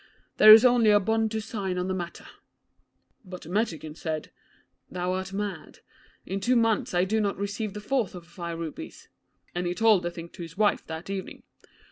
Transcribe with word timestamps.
There 0.37 0.51
is 0.51 0.65
only 0.65 0.89
a 0.89 0.99
bond 0.99 1.29
to 1.29 1.39
sign 1.39 1.77
on 1.77 1.87
the 1.87 1.93
matter." 1.93 2.25
But 3.23 3.41
the 3.43 3.49
mendicant 3.49 3.99
said, 3.99 4.31
"Thou 4.89 5.13
art 5.13 5.31
mad. 5.31 5.81
In 6.25 6.39
two 6.39 6.55
months 6.55 6.95
I 6.95 7.03
do 7.05 7.21
not 7.21 7.37
receive 7.37 7.73
the 7.75 7.85
worth 7.95 8.15
of 8.15 8.25
five 8.25 8.57
rupees," 8.57 9.09
and 9.53 9.67
he 9.67 9.75
told 9.75 10.01
the 10.01 10.09
thing 10.09 10.29
to 10.29 10.41
his 10.41 10.57
wife 10.57 10.87
that 10.87 11.11
evening. 11.11 11.43